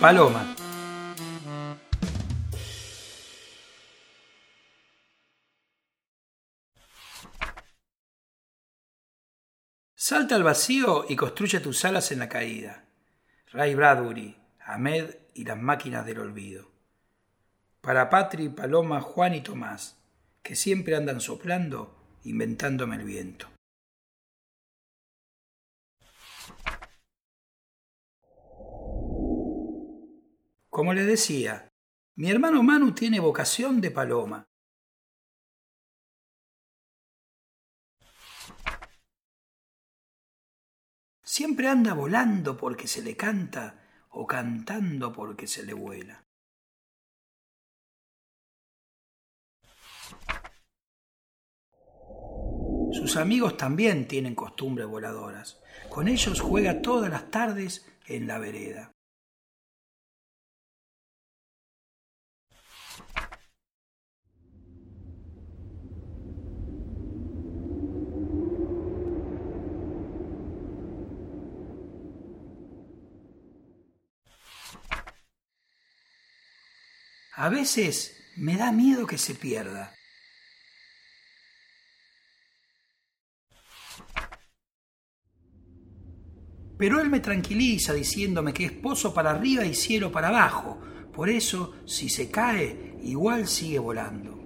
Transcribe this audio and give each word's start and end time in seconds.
Paloma. 0.00 0.54
Salta 9.94 10.34
al 10.34 10.42
vacío 10.42 11.06
y 11.08 11.16
construye 11.16 11.60
tus 11.60 11.82
alas 11.86 12.12
en 12.12 12.18
la 12.18 12.28
caída. 12.28 12.84
Ray 13.52 13.74
Bradbury, 13.74 14.36
Ahmed 14.60 15.16
y 15.32 15.44
las 15.44 15.56
máquinas 15.56 16.04
del 16.04 16.18
olvido. 16.18 16.70
Para 17.80 18.10
Patri, 18.10 18.50
Paloma, 18.50 19.00
Juan 19.00 19.34
y 19.34 19.40
Tomás, 19.40 19.96
que 20.42 20.56
siempre 20.56 20.94
andan 20.94 21.22
soplando, 21.22 21.96
inventándome 22.22 22.96
el 22.96 23.04
viento. 23.04 23.55
Como 30.76 30.92
le 30.92 31.04
decía, 31.04 31.72
mi 32.16 32.30
hermano 32.30 32.62
Manu 32.62 32.92
tiene 32.92 33.18
vocación 33.18 33.80
de 33.80 33.90
paloma. 33.90 34.46
Siempre 41.22 41.68
anda 41.68 41.94
volando 41.94 42.58
porque 42.58 42.88
se 42.88 43.00
le 43.00 43.16
canta 43.16 44.04
o 44.10 44.26
cantando 44.26 45.14
porque 45.14 45.46
se 45.46 45.62
le 45.64 45.72
vuela. 45.72 46.26
Sus 52.92 53.16
amigos 53.16 53.56
también 53.56 54.06
tienen 54.06 54.34
costumbres 54.34 54.86
voladoras. 54.86 55.58
Con 55.88 56.06
ellos 56.06 56.42
juega 56.42 56.82
todas 56.82 57.10
las 57.10 57.30
tardes 57.30 57.90
en 58.04 58.26
la 58.26 58.38
vereda. 58.38 58.95
A 77.36 77.50
veces 77.50 78.16
me 78.36 78.56
da 78.56 78.72
miedo 78.72 79.06
que 79.06 79.18
se 79.18 79.34
pierda. 79.34 79.94
Pero 86.78 87.00
él 87.00 87.10
me 87.10 87.20
tranquiliza 87.20 87.92
diciéndome 87.92 88.54
que 88.54 88.64
es 88.66 88.72
pozo 88.72 89.12
para 89.12 89.30
arriba 89.30 89.66
y 89.66 89.74
cielo 89.74 90.10
para 90.10 90.28
abajo. 90.28 90.80
Por 91.12 91.28
eso, 91.28 91.74
si 91.86 92.08
se 92.08 92.30
cae, 92.30 92.96
igual 93.02 93.46
sigue 93.46 93.78
volando. 93.78 94.36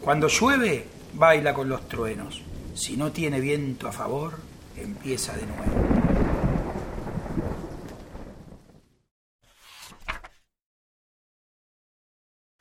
Cuando 0.00 0.28
llueve, 0.28 0.86
baila 1.14 1.54
con 1.54 1.70
los 1.70 1.88
truenos. 1.88 2.42
Si 2.74 2.96
no 2.96 3.12
tiene 3.12 3.40
viento 3.40 3.88
a 3.88 3.92
favor, 3.92 4.38
empieza 4.76 5.34
de 5.36 5.46
nuevo. 5.46 5.97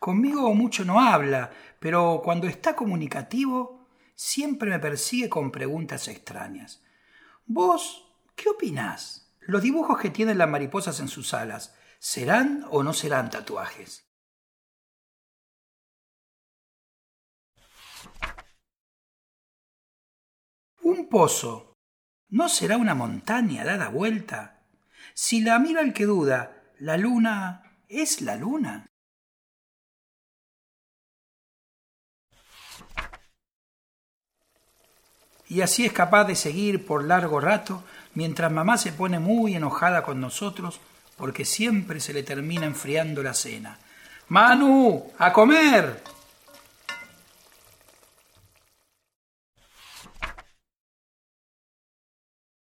Conmigo 0.08 0.53
mucho 0.53 0.86
no 0.86 1.02
habla, 1.02 1.52
pero 1.81 2.22
cuando 2.23 2.47
está 2.47 2.77
comunicativo 2.77 3.89
siempre 4.16 4.69
me 4.69 4.80
persigue 4.80 5.27
con 5.27 5.52
preguntas 5.52 6.08
extrañas. 6.08 6.81
¿Vos 7.45 8.08
qué 8.33 8.47
opinás? 8.47 9.36
¿Los 9.41 9.61
dibujos 9.61 9.99
que 9.99 10.09
tienen 10.09 10.37
las 10.37 10.48
mariposas 10.48 11.02
en 11.02 11.09
sus 11.09 11.33
alas 11.33 11.76
serán 11.99 12.65
o 12.70 12.83
no 12.83 12.93
serán 12.93 13.30
tatuajes? 13.30 14.08
Un 20.83 21.09
pozo 21.09 21.73
¿No 22.30 22.48
será 22.48 22.77
una 22.77 22.95
montaña 22.95 23.65
dada 23.65 23.89
vuelta? 23.89 24.64
Si 25.14 25.42
la 25.42 25.59
mira 25.59 25.82
el 25.82 25.92
que 25.92 26.05
duda, 26.05 26.71
la 26.80 26.95
luna 26.95 27.82
es 27.89 28.21
la 28.21 28.37
luna. 28.37 28.87
Y 35.49 35.61
así 35.61 35.85
es 35.85 35.93
capaz 35.93 36.25
de 36.25 36.35
seguir 36.35 36.85
por 36.85 37.05
largo 37.05 37.39
rato 37.39 37.83
mientras 38.13 38.52
mamá 38.52 38.77
se 38.77 38.91
pone 38.91 39.19
muy 39.19 39.55
enojada 39.55 40.03
con 40.03 40.19
nosotros 40.19 40.80
porque 41.15 41.45
siempre 41.45 41.99
se 41.99 42.13
le 42.13 42.23
termina 42.23 42.65
enfriando 42.65 43.23
la 43.23 43.33
cena. 43.33 43.80
Manu, 44.30 45.11
a 45.17 45.31
comer. 45.31 46.03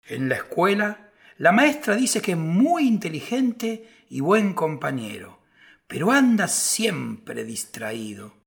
En 0.04 0.28
la 0.28 0.36
escuela, 0.36 1.10
la 1.36 1.52
maestra 1.52 1.94
dice 1.94 2.20
que 2.20 2.32
es 2.32 2.38
muy 2.38 2.88
inteligente 2.88 4.04
y 4.08 4.20
buen 4.20 4.54
compañero, 4.54 5.38
pero 5.86 6.10
anda 6.10 6.48
siempre 6.48 7.44
distraído. 7.44 8.40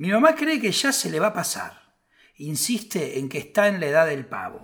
Mi 0.00 0.10
mamá 0.10 0.34
cree 0.34 0.58
que 0.58 0.72
ya 0.72 0.92
se 0.92 1.10
le 1.10 1.20
va 1.20 1.26
a 1.26 1.34
pasar. 1.34 1.94
Insiste 2.36 3.18
en 3.18 3.28
que 3.28 3.36
está 3.36 3.68
en 3.68 3.80
la 3.80 3.86
edad 3.86 4.06
del 4.06 4.24
pavo. 4.24 4.62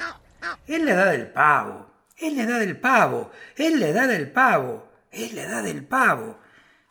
Es 0.67 0.81
la 0.81 0.93
edad 0.93 1.13
del 1.13 1.31
pavo. 1.31 1.93
Es 2.17 2.33
la 2.33 2.45
edad 2.45 2.59
del 2.59 2.81
pavo. 2.81 3.31
Es 3.55 3.79
la 3.79 3.89
edad 3.89 4.09
del 4.09 4.33
pavo. 4.33 4.89
Es 5.11 5.35
la 5.35 5.43
edad 5.43 5.63
del 5.63 5.87
pavo. 5.87 6.41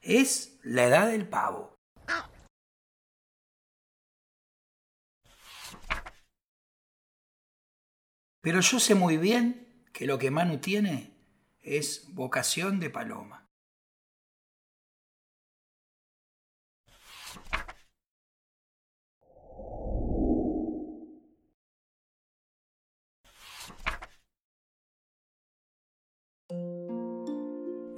Es 0.04 0.60
la 0.62 0.84
edad 0.84 1.08
del 1.08 1.28
pavo. 1.28 1.76
Pero 8.42 8.60
yo 8.60 8.80
sé 8.80 8.94
muy 8.94 9.18
bien 9.18 9.88
que 9.92 10.06
lo 10.06 10.20
que 10.20 10.30
Manu 10.30 10.60
tiene 10.60 11.18
es 11.64 12.14
vocación 12.14 12.80
de 12.80 12.92
paloma. 12.92 13.45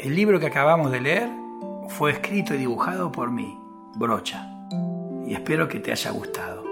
El 0.08 0.16
libro 0.16 0.40
que 0.40 0.46
acabamos 0.46 0.90
de 0.90 1.02
leer 1.02 1.30
fue 1.90 2.12
escrito 2.12 2.56
y 2.56 2.60
dibujado 2.60 3.12
por 3.12 3.30
mí, 3.30 3.60
Brocha, 3.98 4.50
y 5.26 5.34
espero 5.34 5.68
que 5.68 5.82
te 5.82 5.92
haya 5.92 6.12
gustado. 6.12 6.64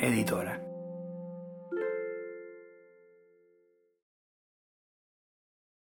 Editora. 0.00 0.67